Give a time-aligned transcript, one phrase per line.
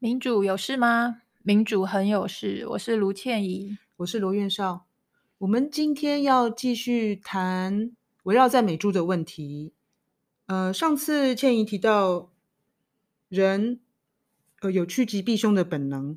[0.00, 1.22] 民主有事吗？
[1.42, 2.64] 民主很有事。
[2.68, 4.86] 我是卢倩怡，我是罗院少。
[5.38, 7.90] 我们今天要继续谈
[8.22, 9.72] 围绕在美猪的问题。
[10.46, 12.30] 呃，上次倩怡提到
[13.28, 13.80] 人
[14.60, 16.16] 呃有趋吉避凶的本能，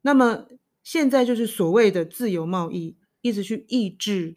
[0.00, 0.46] 那么
[0.82, 4.36] 现在就是所谓的自由贸易，一直去抑制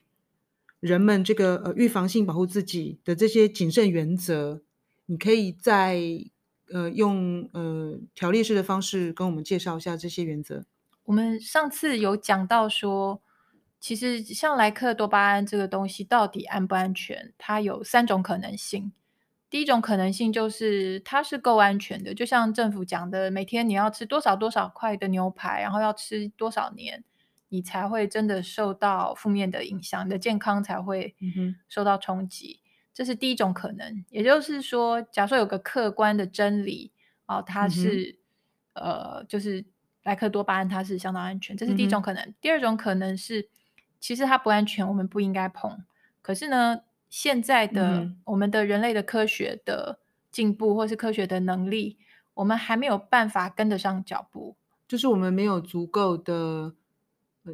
[0.82, 4.62] 人们这个呃预防性保护自己的这些谨慎原则。
[5.06, 6.26] 你可以在。
[6.74, 10.66] 呃，用呃条例式的方式跟我们介绍一下这些原则。
[11.04, 13.22] 我们上次有讲到说，
[13.80, 17.34] 其实像莱克多巴胺这个东西到底安不安全？
[17.38, 18.94] 它有三种可能性。
[19.50, 27.04] 第一种可能性就是它是够安全的，就像政府讲的，每天你要吃多少多少块的牛排，然后要吃多少年，
[27.50, 31.16] 你才会真的受到负面的影响，你的健康才会
[31.68, 32.60] 受到冲击。
[32.60, 32.61] 嗯
[32.94, 36.92] 这是第一种可能，也就是说，假设有个客观的真理
[37.26, 38.20] 哦，它是、
[38.74, 39.64] 嗯、呃，就是
[40.04, 42.22] 莱克多巴胺它是相当安全，这是第一种可能。
[42.22, 43.48] 嗯、第二种可能是，
[44.00, 45.84] 其实它不安全，我们不应该碰。
[46.22, 50.00] 可是呢，现在的、嗯、我们的人类的科学的
[50.30, 51.98] 进步，或是科学的能力，
[52.34, 56.76] 我们还没有办法跟得上脚步，就是我们没有足够的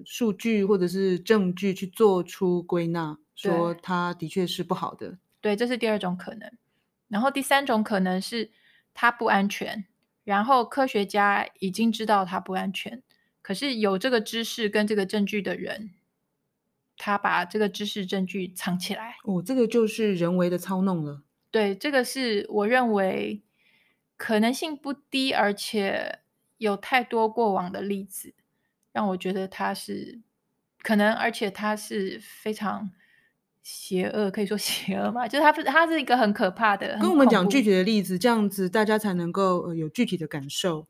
[0.03, 5.17] 数据或者是证据去做出归纳，说它的确是不好的。
[5.39, 6.51] 对，这是第二种可能。
[7.07, 8.51] 然后第三种可能是
[8.93, 9.85] 它不安全，
[10.25, 13.01] 然后科学家已经知道它不安全，
[13.41, 15.91] 可是有这个知识跟这个证据的人，
[16.97, 19.15] 他把这个知识证据藏起来。
[19.23, 21.21] 哦，这个就是人为的操弄了。
[21.49, 23.41] 对，这个是我认为
[24.17, 26.19] 可能性不低，而且
[26.57, 28.33] 有太多过往的例子，
[28.91, 30.19] 让我觉得它是
[30.81, 32.91] 可能，而且它是非常。
[33.69, 35.27] 邪恶可以说邪恶嘛？
[35.27, 36.97] 就是它，它是一个很可怕的。
[37.01, 40.87] 跟我们讲具体的例子，这样子大家才能够有具体的感受。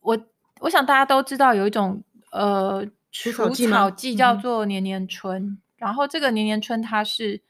[0.00, 0.26] 我
[0.60, 7.40] 我想大家都知道有一种呃除草剂叫做年年春，嗯、然后这个年年春它是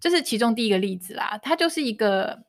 [0.00, 1.38] 这是其中第一个例子啦。
[1.42, 2.44] 它就是一个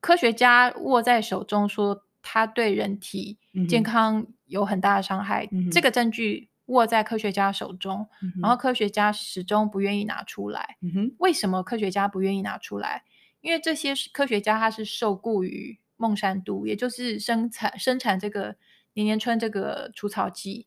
[0.00, 3.36] 科学家握在手中说它对人体
[3.68, 6.48] 健康有很大的伤害，嗯、这个证据。
[6.66, 10.76] 握在科学家手中，嗯、然后科学家始终不愿意拿出来。
[10.80, 13.04] 嗯、为什么科学家不愿意拿出来？
[13.40, 18.56] 因为这些科学家他是受雇于孟山都，也就是生产生产这个
[18.94, 20.66] 年年春这个除草剂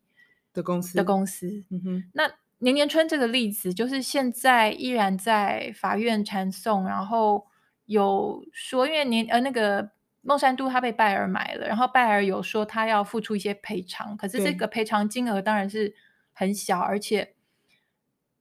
[0.53, 1.65] 的公司的公司。
[1.69, 7.47] 嗯、那年年春这个例子，就是现在依然在法院缠讼，然后
[7.85, 9.96] 有说，因为年呃那个。
[10.27, 15.95] 孟山都他被拜耳买了，然后拜耳有说他要付出一些赔偿，可是这个赔偿金额当然是
[16.33, 17.33] 很小，而且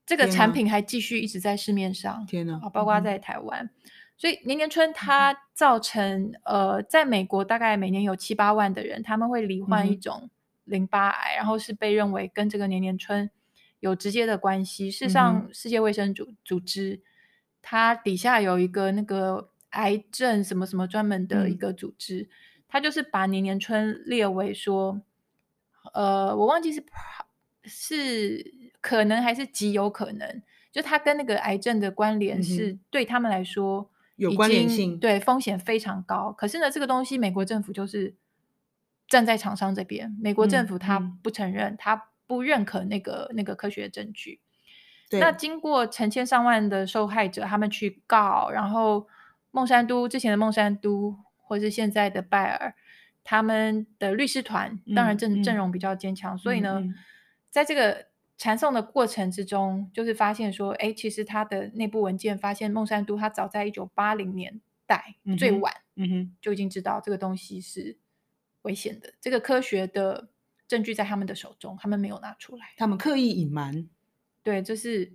[0.05, 3.69] 这个产品还继续一直在市面上，天哪，包括在台湾，嗯、
[4.17, 10.29] 所以年年春它造成、嗯、呃，在美国大概每年有七八万的人他们会罹患一种
[10.65, 13.31] 淋巴癌，嗯、然后是被认为跟这个年年春
[13.79, 14.91] 有直接的关系。
[14.91, 17.01] 事实上，世界卫生组组织
[17.61, 19.51] 它底下有一个那个。
[19.77, 22.29] 癌症什么什么专门的一个组织，嗯、
[22.67, 24.99] 他就是把年年春列为说，
[25.93, 26.83] 呃，我忘记是
[27.63, 36.31] 是可能还是极有可能，就他跟那个癌症的关联是对他们来说有关联性，对风险非常高。
[36.31, 38.15] 可是呢，这个东西美国政府就是
[39.07, 44.41] 站在厂商这边，美国政府他不承认，嗯、他不认可那个那个科学证据。
[45.11, 49.07] 那经过成千上万的受害者，他们去告，然后。
[49.51, 52.75] 孟山都之前的孟山都，或是现在的拜耳，
[53.23, 56.93] 他们的律师团当然阵阵容比较坚强，嗯、所以呢，嗯、
[57.49, 67.97] 在这个缠讼的过程之中，就是发现说，哎，其实他的内部文件发现，孟山都他早在一九八零年代、嗯、最晚，嗯哼，就已经知道这个东西是
[68.61, 69.13] 危险的。
[69.19, 70.29] 这个科学的
[70.67, 73.87] 证据在他们的手中，他们没有拿出来，他们刻意隐瞒，
[74.43, 75.13] 对，这是。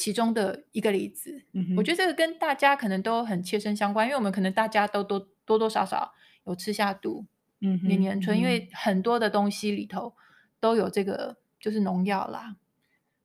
[0.00, 1.42] 其中的一个例子，
[1.76, 6.14] 我觉得这个跟大家可能都很切身相关，因为我们可能大家都多多多少少
[6.46, 7.26] 有吃下毒，
[7.60, 10.14] 嗯哼，年年春，因为很多的东西里头
[10.58, 12.56] 都有这个就是农药啦。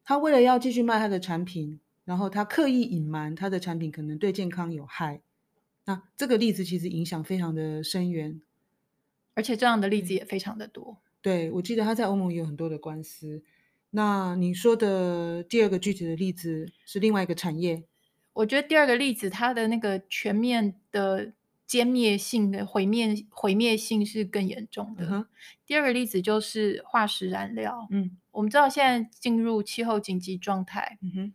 [0.04, 5.22] 他为了要继续卖他的产品，然后他刻意隐瞒他的产品可能对健康有害。
[5.86, 8.42] 那这个例子其实影响非常的深远，
[9.34, 10.98] 而且这样的例子也非常的多。
[11.22, 13.42] 对，我记得他在欧盟也有很多的官司。
[13.96, 17.84] 那你说的第二个具体的例子是另外一个产业？
[18.34, 21.32] 我觉得第二个例子它的那个全面的
[21.68, 25.08] 歼灭性的毁灭毁灭性是更严重的。
[25.08, 25.26] Uh.
[25.66, 27.88] 第二个例子就是化石燃料。
[27.90, 31.00] 嗯，我们知道现在进入气候紧急状态。
[31.02, 31.34] 嗯哼，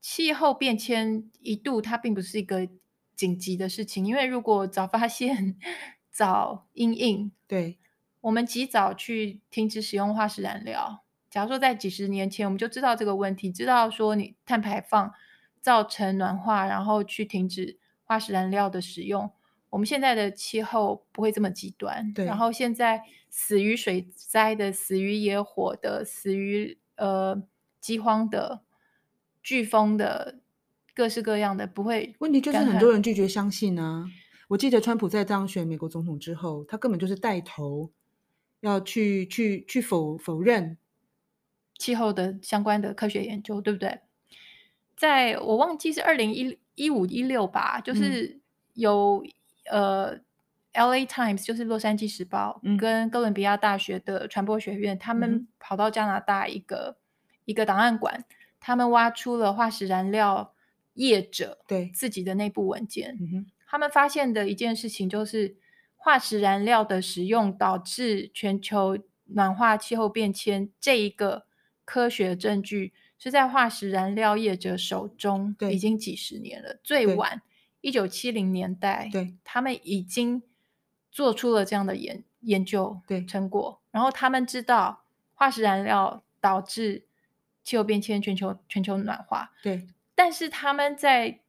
[0.00, 2.68] 气候变迁一度它并不是一个
[3.14, 5.56] 紧急的事情，因为如果早发现。
[6.16, 7.76] 早因应，对，
[8.22, 11.04] 我们及早去停止使用化石燃料。
[11.36, 15.12] 假如说在几十年前，我们就知道这个问题，知道说你碳排放
[15.60, 19.30] 造成暖化，然后去停止化石燃料的使用，
[19.68, 22.10] 我们现在的气候不会这么极端。
[22.14, 27.42] 对，然后现在死于水灾的、死于野火的、死于呃
[27.82, 28.62] 饥荒的、
[29.44, 30.38] 飓风的。
[30.94, 34.06] 各式各样的不会，问题就是很多人拒绝相信啊。
[34.48, 37.92] 我记得川普在当选美国总统之后，他根本就是带头
[38.60, 40.78] 要去去去否否认
[41.78, 44.00] 气候的相关的科学研究，对不对？
[44.96, 48.40] 在我忘记是二零一一五一六吧，就是
[48.74, 49.24] 有、
[49.70, 50.20] 嗯、呃
[50.72, 58.24] ，L A Times 就是洛杉矶时报、嗯、跟哥伦比亚大学的传播学院，他们跑到加拿大一个、嗯、一个档案馆，
[58.60, 60.52] 他们挖出了化石燃料。
[60.98, 61.90] 业者对。
[61.92, 65.58] 自己的内部文件，嗯他们发现的一件事情就是，
[65.94, 68.96] 化石燃料的使用导致全球
[69.26, 71.44] 暖化、气候变迁这一个
[71.86, 76.78] 科学证据是在化石燃料业者手中已经几十年了。
[76.84, 77.40] 最晚
[77.80, 80.42] 一九七零年代，对，他们已经
[81.10, 87.06] 做出了这样的研研究成果，然后他们知道化石燃料导致
[87.62, 89.86] 气候变迁、全球全球暖化，对。
[90.14, 91.40] 但是他们在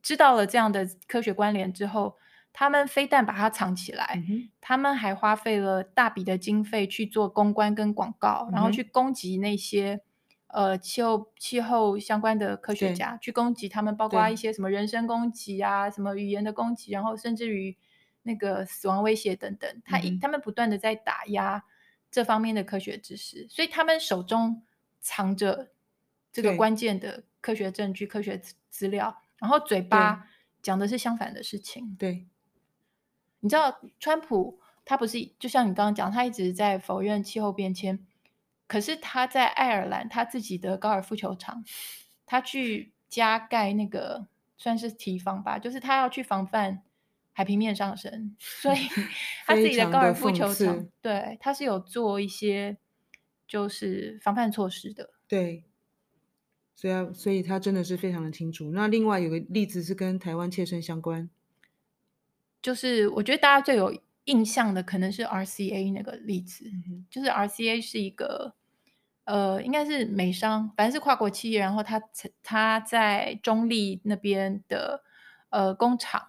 [0.00, 2.16] 知道了这样的科学关联之后，
[2.54, 10.00] 他们非但把它藏起来，嗯、他们还花费了大笔的经费去做公关跟广告，嗯、然后去攻击那些
[10.46, 17.76] 呃气候气候相关的科学家，去攻击他们，包括一些什么人身攻击啊，什么语言的攻击，然后甚至于
[18.22, 19.82] 那个死亡威胁等等。
[19.84, 21.62] 他、嗯、他们不断的在打压
[22.10, 24.62] 这方面的科学知识，所以他们手中
[25.00, 25.72] 藏着
[26.32, 27.24] 这个关键的。
[27.44, 28.40] 科学证据、科学
[28.70, 30.26] 资料，然后嘴巴
[30.62, 31.94] 讲的是相反的事情。
[31.98, 32.26] 对，
[33.44, 37.98] 你知道，川普他不是就像你刚刚讲，他一直在否认气候变迁，
[38.66, 41.62] 可是他在爱尔兰他自己的高尔夫球场，
[42.24, 44.26] 他去加盖那个
[44.56, 46.82] 算是提防吧，就是他要去防范
[47.34, 48.78] 海平面上升， 所以
[49.44, 52.78] 他自己的高尔夫球场，对，他是有做一些
[53.46, 55.10] 就是防范措施的。
[55.28, 55.64] 对。
[56.76, 58.72] 所以，所以他真的是非常的清楚。
[58.72, 61.30] 那另外有个例子是跟台湾切身相关，
[62.64, 63.94] 就是我觉得大家最有
[64.24, 68.54] 印象的可能是 RCA 那个例子，嗯、就是 RCA 是一个
[69.24, 72.02] 呃，应该是美商，反正是跨国企业，然后他
[72.42, 75.02] 他在中立那边的
[75.50, 76.28] 呃工厂，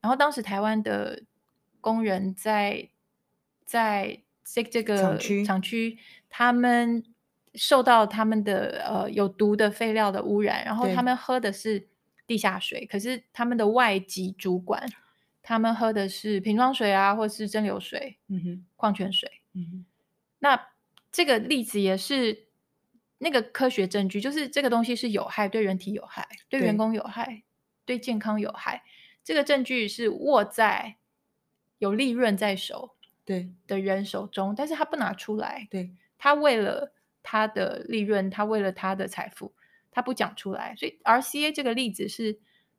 [0.00, 1.22] 然后当时台湾的
[1.80, 2.90] 工人在
[3.64, 5.98] 在这这个厂区，厂区
[6.28, 7.04] 他们。
[7.58, 11.88] 受到他们的呃有毒的废料的污染，然后他们喝的是
[12.26, 14.86] 地下水，可是他们的外籍主管，
[15.46, 19.86] 他们喝的是瓶装水啊，或是蒸馏水，嗯哼，矿泉水，嗯哼。
[20.40, 20.68] 那
[21.12, 22.48] 这个例子也是
[23.18, 27.44] 那个科学证据，就是这个东西是有害，对人体有害，对员工有害，
[27.84, 28.82] 对健康有害。
[29.22, 30.96] 这个证据是握在
[31.78, 36.92] 有利润在手对的人手中，但是他不拿出来，对，他为了。
[37.28, 39.52] 他的利润，他为了他的财富，
[39.90, 42.38] 他不讲出来，所以 RCA 这个例子是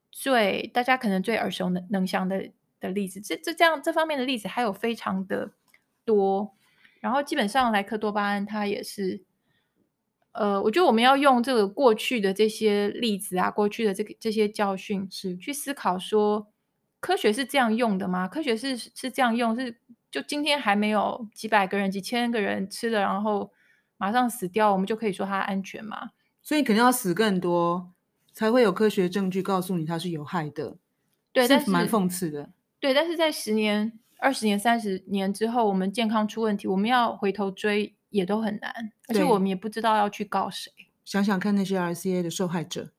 [0.09, 2.49] 最大家可能最耳熟能能详的
[2.79, 3.19] 的例子。
[3.21, 5.51] 这这这样这方面的例子还有非常的
[6.05, 6.53] 多，
[6.99, 9.23] 然后基本上莱克多巴胺它也是，
[10.31, 16.47] 呃，我觉得我们要用这个过去的这些例子啊，过去的这个这些教训是去思考说，
[16.99, 18.27] 科学是这样用的吗？
[18.27, 19.77] 科学是是这样用，是
[20.09, 23.51] 就今天还没有几百个人、几千个人吃了，然后。
[23.99, 26.11] 马上死掉，我们就可以说它安全吗？
[26.43, 27.95] 所以肯定要死更多，
[28.31, 30.77] 才会有科学证据告诉你它是有害的。
[31.33, 32.51] 对，但是蛮讽刺的。
[32.79, 40.71] 对，但是在十年、二十年、三十年之后，我们健康出问题，我们要回头追也都很难，而且我们也不知道要去告谁。
[41.03, 42.91] 想想看那些 RCA 的受害者。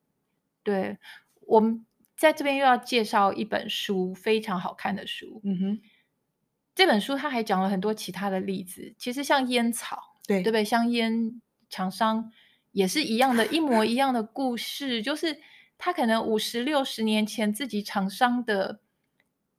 [0.62, 0.98] 对，
[1.42, 1.84] 我们
[2.16, 5.40] 在这边又要介绍一本书，非常好看的书。
[5.44, 5.80] 嗯哼，
[6.74, 10.16] 这本书他还讲了很多其他的例子，其实像烟草。
[10.26, 10.62] 对，对不对？
[10.62, 12.30] 香烟厂商
[12.72, 15.38] 也是一样的，一模一样的故事，就是
[15.78, 18.80] 他可能五十六十年前自己厂商的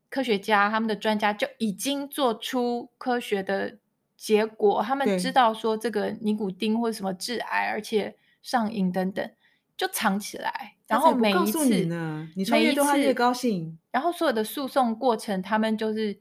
[0.10, 3.78] 科学家、他们的专家就已经做出科学的
[4.18, 9.32] 结果，他们知道说这个尼古丁或者什么致癌，而且上瘾等等，
[9.78, 10.76] 就藏起来。
[10.88, 13.78] 然后每一次，你呢，你越多他越高兴。
[13.92, 16.20] 然后所有的诉讼过程，他们就是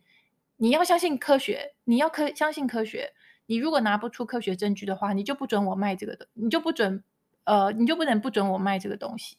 [0.58, 3.12] 你要相信科学，你要科相信科学。
[3.46, 7.02] 你如果拿不出科学证据的话，你就不准我卖这个的，你就不准，
[7.44, 9.38] 呃，你就不能不准我卖这个东西。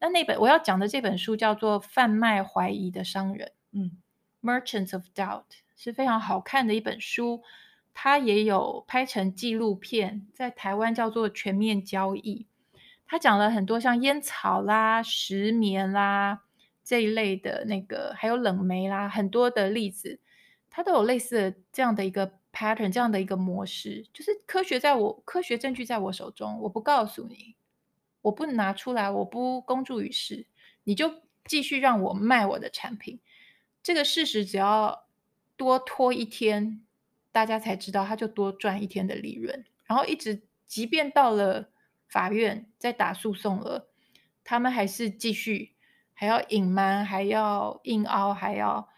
[0.00, 3.48] 那那本我要讲的这本书叫做《贩卖怀疑的商人》。
[3.72, 3.98] 嗯
[4.42, 5.42] ，Merchants of Doubt》
[5.76, 7.42] 是非常好看的一本书，
[7.92, 12.46] 它也有拍成纪录片，在台湾叫做《全面交易》。
[13.06, 16.42] 它讲了很多像烟草啦、石棉啦
[16.84, 20.20] 这一类的那个，还有冷媒啦，很多的例子，
[20.70, 27.54] 它都有类似的这样的一个 pattern，这样的一个模式，就是科学在我科学证据在我手中，我不告诉你，
[28.22, 30.46] 我不拿出来，我不公诸于世，
[30.84, 33.18] 你就继续让我卖我的产品。
[33.82, 35.06] 这个事实只要
[35.56, 36.84] 多拖一天，
[37.32, 39.64] 大家才知道，他就多赚一天的利润。
[39.86, 41.70] 然后一直，即便到了
[42.06, 43.88] 法院在打诉讼了，
[44.44, 45.72] 他们还是继续，
[46.12, 48.90] 还要隐瞒，还要硬凹，还要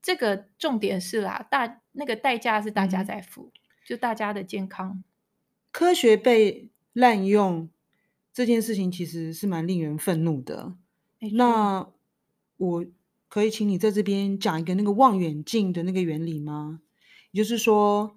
[0.00, 5.04] 这个重点是啦，大那个代价是大家在付，嗯、就大家的健康。
[5.70, 7.68] 科学被滥用
[8.32, 10.74] 这件事情其实是蛮令人愤怒的。
[11.32, 11.90] 那
[12.56, 12.86] 我。
[13.34, 16.80] 可以请你在这边讲一个那个望远镜的那个原理吗？
[17.32, 18.16] 也就是说，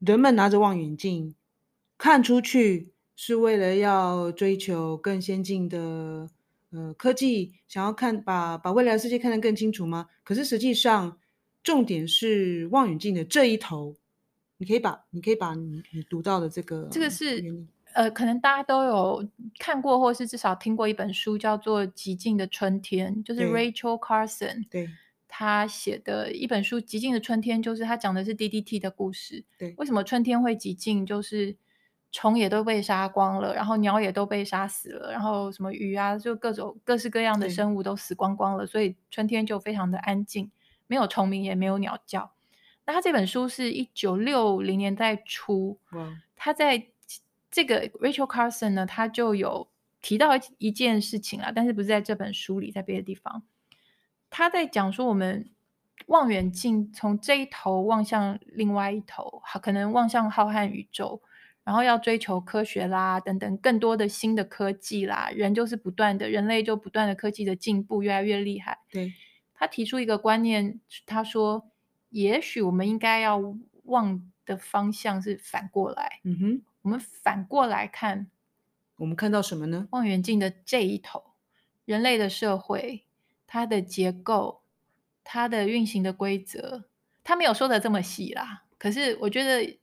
[0.00, 1.34] 人们拿着望远镜
[1.96, 6.28] 看出去，是为了要追求更先进的
[6.68, 10.10] 呃科技，想要看把把未来的世界看得更清楚吗？
[10.24, 11.18] 可是实际上，
[11.62, 13.96] 重点是望远镜的这一头。
[14.58, 17.42] 你可以把你可以把你你读到的这个这个是。
[17.94, 19.28] 呃，可能大家都有
[19.58, 24.88] 看过，或是至少听过一本书，叫做《寂静的春天》，就是 Rachel Carson 对
[25.26, 29.44] 他写的一本书《寂静的春天》，就是他讲的是 DDT 的故事。
[29.58, 31.04] 对，为什么春天会寂静？
[31.04, 31.56] 就是
[32.12, 40.50] 虫也都被杀光了，然后鸟也都被杀死了，然后什么鱼啊，就各种各式各样的生物都死光光了，所以春天就非常的安静，
[40.86, 42.32] 没有虫鸣，也没有鸟叫。
[42.86, 45.78] 那他这本书是一九六零年代初，
[46.36, 46.88] 他在。
[47.50, 49.68] 这个 Rachel Carson 呢，他就有
[50.00, 53.42] 提到一件事情啊，但是不是在这本书里，在别的地方。
[54.30, 55.50] 他在讲说，我们
[56.06, 61.22] 望远镜从这一头望向另外一头，可能望向浩瀚宇宙，
[61.64, 68.78] 然后要追求科学啦，等等更多的新的科技啦，人就是不断的，人类就不断的科技的进步，越来越厉害。
[68.90, 69.14] 对，
[69.54, 71.70] 他提出一个观念，他说，
[72.10, 73.42] 也许我们应该要
[73.84, 76.20] 望的方向是反过来。
[76.24, 76.62] 嗯哼。
[76.88, 78.30] 我们反过来看，
[78.96, 79.86] 我们看到什么呢？
[79.90, 81.22] 望远镜的这一头，
[81.84, 83.04] 人类的社会，
[83.46, 84.62] 它的结构，
[85.22, 86.84] 它的运行的规则，
[87.22, 88.64] 他没有说的这么细啦。
[88.78, 89.78] 可是我觉得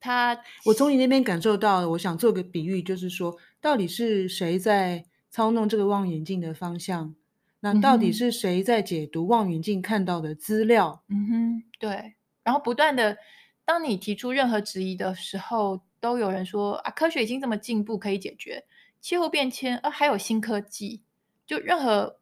[0.00, 7.14] 他，我从你那边感受到，我想做个比喻，就是说，到底是谁在操弄这个望远镜的方向？
[7.60, 11.02] 那到底是谁在解读望远镜看到的资料？
[11.08, 12.14] 嗯哼，对。
[12.42, 13.18] 然后不断的，
[13.66, 15.82] 当你提出任何质疑的时候。
[16.00, 18.64] 都有人说啊，科学已经这么进步，可以解决
[19.00, 21.02] 气候变迁，啊，还有新科技，
[21.46, 22.18] 就任何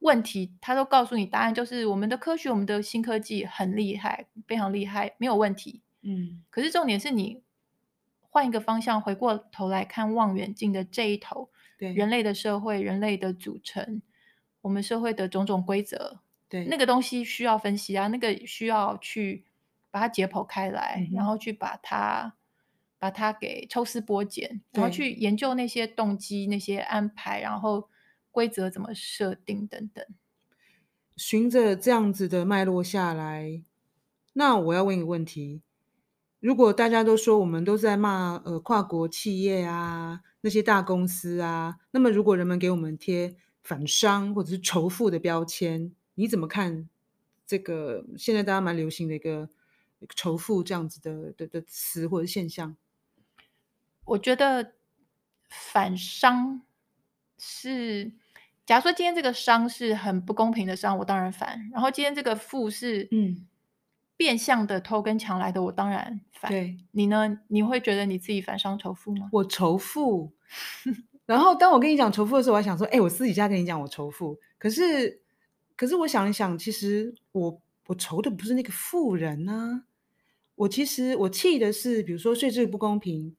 [0.00, 5.82] 问题，他都告诉你答案，就是我们的科学，我们的新科技很厉害，非常厉害，没有问题。
[6.02, 7.42] 嗯，可是重点是你
[8.30, 14.00] 换一个方向，回过头来看望远镜的这一头，对人类的社会，人类的组成，
[14.60, 19.44] 我们社会的种种规则，对那个东西需要分析啊，那个需要去
[19.90, 22.34] 把它解剖开来，嗯、然后去把它。
[22.98, 27.88] 把它给抽丝剥茧，然后去研究那些动机、那些安排，然后
[28.30, 30.04] 规则怎么设定等等。
[31.16, 33.62] 循着这样子的脉络下来，
[34.34, 35.62] 那我要问一个问题：
[36.40, 46.88] 如果大家都说我们都在骂呃跨国企业啊，那些大公司啊，那么如果人们给我们贴反商或者是仇富的标签，你怎么看
[47.46, 49.48] 这个现在大家蛮流行的一个
[50.14, 52.76] 仇富这样子的的的词或者现象？
[54.08, 54.72] 我觉得
[55.50, 56.62] 反商
[57.36, 58.10] 是，
[58.64, 61.68] 假如说今天这个商是很不公平的商，我当然反。
[61.72, 63.46] 然后今天这个富是嗯
[64.16, 66.50] 变相的偷跟抢来的，我当然反。
[66.50, 67.38] 对，你呢？
[67.48, 69.28] 你会觉得你自己反商仇富吗？
[69.30, 70.32] 我仇富。
[71.26, 74.38] 然后当我跟你讲仇富的时候，我还想说，哎，我私底下跟你讲我仇富。
[74.58, 75.20] 可是，
[75.76, 79.84] 可是我想一想，其实我我仇的不是那个富人呢、啊。
[80.54, 83.36] 我其实我气的是，比如说税制不公平。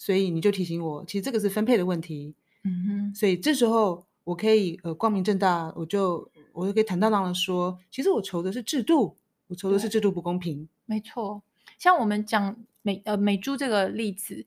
[0.00, 2.34] 所以你就提醒我，其实这个是分配的问题。
[2.64, 3.14] 嗯哼。
[3.14, 10.66] 所以这时候我可以呃光明正大，我就我就可以坦荡荡的说，其实我愁的是制度，我愁的是制度不公平。
[10.86, 11.42] 没错，
[11.76, 14.46] 像我们讲美呃美珠这个例子，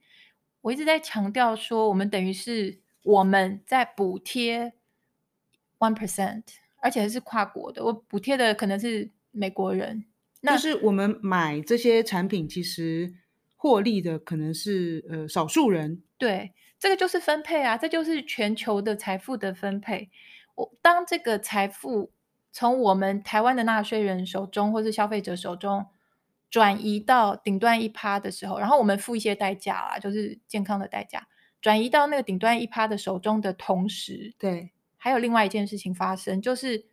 [0.61, 4.73] 我一直在强调说，我们等于是我们在补贴
[5.77, 6.41] one percent，
[6.81, 10.05] 而且还是跨国的，我补贴的可能是美国人，
[10.41, 13.13] 那就是我们买这些产品其实。
[13.63, 20.09] 获利的可能是呃少数人，对，这个就是分配啊，这就是全球的财富的分配。
[20.55, 22.11] 我当这个财富
[22.51, 25.85] 从我们台湾的纳税人手中或是消费者手中
[26.49, 31.25] 转移到顶端一趴的时候，然后我们付一些代价啦，就是健康的代价，
[31.61, 36.83] 转移到那个顶端一趴的手中的同时，对，还有另外一件事情发生，就是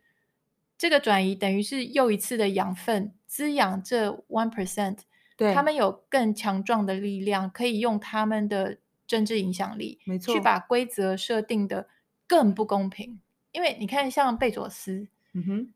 [0.77, 4.99] 这个转移等于是又一次的养分滋养这 one percent，
[5.37, 11.87] 对，他们有更强壮的力量，可以用他们的政治影响力，没错，去把规则设定的
[12.27, 13.19] 更不公平。
[13.51, 15.73] 因为你看，像贝佐斯，嗯哼，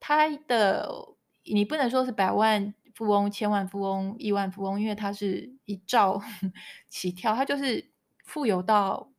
[0.00, 0.88] 他的
[1.44, 6.20] 你不能说是百万富翁、千万富翁、亿万富翁，因为他是一兆
[6.88, 7.90] 起跳，他就是
[8.24, 9.10] 富有到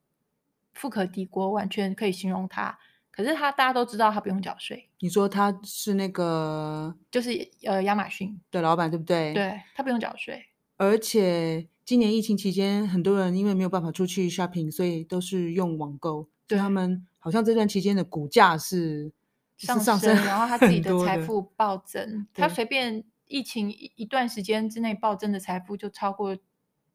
[0.73, 2.77] 富可敌国，完全可以形容他。
[3.15, 4.89] 可是他大家都知道，他不用缴税。
[4.99, 9.33] 你说他是那个，就是呃亚马逊的老板，对不对？
[9.33, 10.45] 对，他不用缴税，
[10.77, 17.07] 而且今年疫情期间，很多人因为没有办法出去 shopping，所以都是用网购，对他们。
[17.17, 19.11] 好像这段期间的股价是
[19.57, 26.37] 上升，升然后他自己的财富暴增，他随便疫情一一段时间之内暴增的财富就超过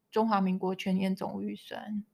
[0.09, 2.05] 中华民国全年总预算，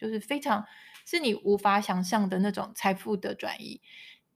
[0.00, 0.64] 就是非常
[1.04, 3.80] 是你无法想象的那种财富的转移。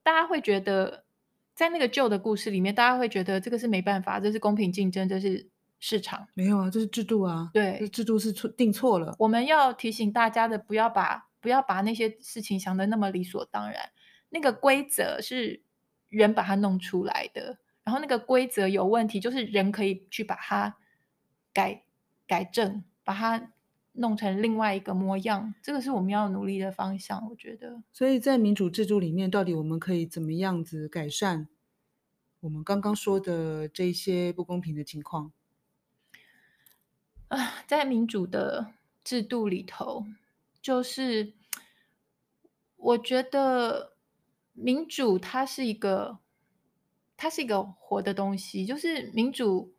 [0.03, 1.05] 大家会觉得，
[1.53, 6.27] 在那个旧的故事里面，大家会觉得这个是没办法，这是公平竞争，这是市场。
[6.33, 9.15] 没有啊，这是制度啊，对，制度是错定错了。
[9.17, 11.25] 我们要提醒大家的，不要把。
[11.41, 13.91] 不要把那些事情想的那么理所当然。
[14.29, 15.61] 那个规则是
[16.09, 20.75] 人把它弄出来的，然后那个规则有问题，就是人可以去把它
[21.53, 21.83] 改
[22.25, 23.51] 改正，把它
[23.95, 25.53] 弄成另外一个模样。
[25.61, 27.83] 这个是我们要努力的方向，我觉得。
[27.91, 31.47] 所以在民主制度里面，到底我们可以怎么样子改善
[32.41, 35.31] 我们刚刚说的这些不公平的情况？
[37.27, 38.73] 啊，在民主的
[39.03, 40.05] 制度里头。
[40.61, 41.33] 就是
[42.75, 43.93] 我觉得
[44.53, 46.17] 民主它是一个，
[47.15, 48.65] 它是一个活的东西。
[48.65, 49.74] 就是民主，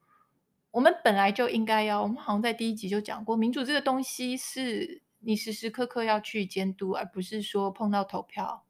[0.76, 8.62] 我们本来就应该要，我们好像在第一集就讲过，民主这个东西是你时时刻刻要去监督，而不是说碰到投票，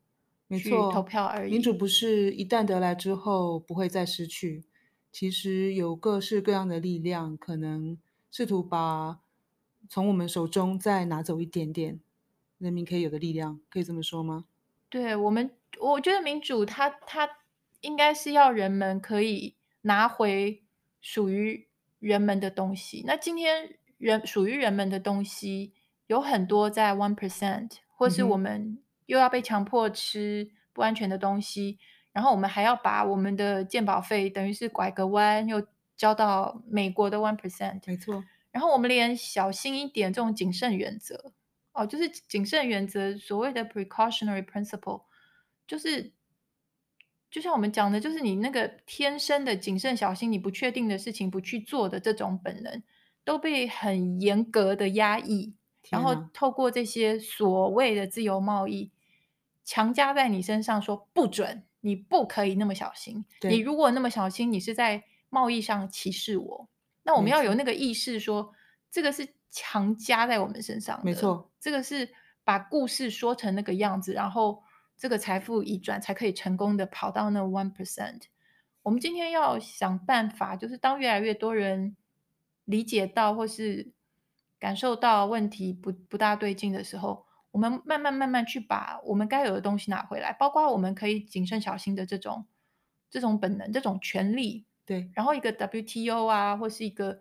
[0.47, 1.51] 没错，投票而已。
[1.51, 4.63] 民主不是一旦得来之后不会再失去，
[5.11, 7.99] 其实有各式各样的力量，可能
[8.31, 9.19] 试图把
[9.89, 11.99] 从我们手中再拿走一点点。
[12.59, 14.45] 人民可以有的力量，可以这么说吗？
[14.89, 17.39] 对我们，我觉得民主它，它它
[17.81, 20.63] 应该是要人们可以拿回
[21.01, 21.66] 属于
[21.99, 23.03] 人们的东西。
[23.07, 25.73] 那今天人属于人们的东西
[26.07, 31.83] 有很多在 one percent，或是我们又要被强迫吃不安全的东西，嗯、
[32.13, 38.25] 然后我们还要把我们的健保费等于是拐个弯又交到美国的 one percent，没错。
[38.51, 41.33] 然后我们连小心一点这种谨慎原则。
[41.73, 45.03] 哦，就是谨慎原则，所谓的 precautionary principle，
[45.67, 46.11] 就是
[47.31, 52.83] 就像我们讲的，就是你那个天生的谨慎小心，你不确定的事情不去做的这种本能，
[53.25, 55.55] 都被很严格的压抑，
[55.91, 58.91] 然后透过这些所谓的自由贸易，
[59.65, 63.25] 强加在你身上，说不准，你不可以那么小心。
[63.43, 66.69] 你如果那么小心，你是在贸易上歧视我。
[67.03, 68.53] 那我们要有那个意识说，说
[68.91, 69.29] 这个是。
[69.49, 72.07] 强加在我们身上，没错，这个是
[72.45, 74.63] 把故事说成那个样子，然后
[74.97, 78.23] 这个财富移转才可以成功的跑到那 one percent。
[78.83, 81.97] 我们今天要想办法，就是当越来越多人
[82.65, 83.93] 理解到或是
[84.59, 92.47] 感受到问题不不大对劲的时候，我们慢慢慢慢去把我们该有的东西拿回来，包括我们可以谨慎小心的这种
[93.11, 97.21] 这种本能、这种权利，对，然后一个 WTO 啊，或是一个。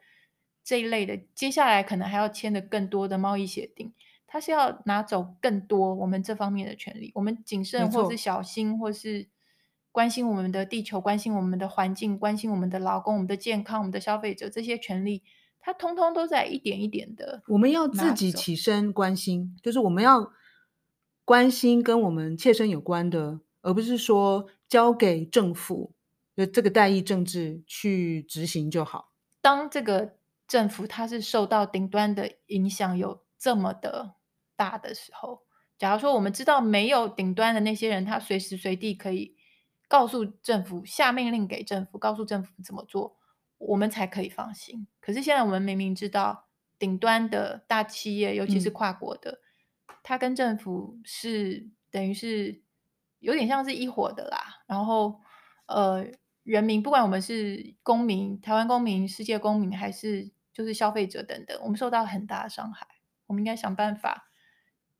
[0.67, 3.93] 这一类的，接下来可能还要签的更多的贸易协定，
[4.35, 7.09] 它是要拿走更多我们这方面的权利。
[7.15, 9.29] 我们谨慎，或是小心，或是
[9.93, 15.23] 关心我们的地球，关心我们的环境，关心我们的劳工、我们的健康、我们的消费者这些权利，
[15.61, 17.43] 它通通都在一点一点的。
[17.47, 20.33] 我们要自己起身关心，就是我们要
[21.23, 25.93] 关心跟我们切身有关的，而不是说交给政府
[26.35, 29.13] 的这个代议政治去执行就好。
[29.41, 30.17] 当这个。
[30.47, 34.13] 政府它是受到顶端的影响有这么的
[34.55, 35.41] 大的时候，
[35.77, 39.35] 假如说我们知道没有顶端的那些人，他随时随地可以
[39.87, 43.17] 告诉政府下命令给政府，告诉政府怎么做，
[43.57, 44.87] 我们才可以放心。
[44.99, 46.47] 可是现在我们明明知道
[46.79, 49.41] 顶端的大企业，尤其是跨国的，
[50.03, 52.61] 他、嗯、跟政府是等于是
[53.19, 54.61] 有点像是一伙的啦。
[54.67, 55.19] 然后
[55.67, 56.05] 呃，
[56.43, 60.33] 人民不管我们是公民、台湾公民、世界公民还是。
[60.55, 62.87] 就是消费者等等，我们受到很大的伤害，
[63.27, 64.29] 我们应该想办法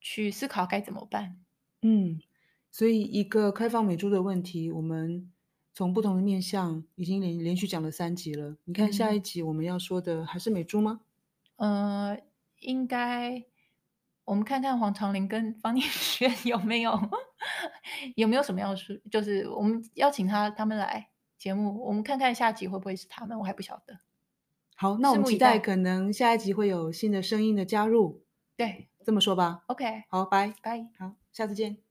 [0.05, 1.35] 去思考该怎么办。
[1.81, 2.21] 嗯，
[2.69, 5.31] 所以一个开放美猪的问题，我们
[5.73, 8.55] 从不同的面向，已经连连续讲了三集了。
[8.65, 11.01] 你看下一集我们要说的还是美猪吗？
[11.55, 12.21] 嗯、呃，
[12.59, 13.45] 应该。
[14.25, 16.99] 我们看看黄长林跟方念轩 有没有
[18.15, 23.99] 有没有什么要说，就是我们邀请他他们来节目，我们看看下集会不会是他们，我还不晓得。
[24.75, 28.23] 好，那我们期待可能下一集会有新的声音的加入。
[28.57, 29.61] 对，这么说吧。
[29.67, 31.84] OK，好，拜拜，好，下次见。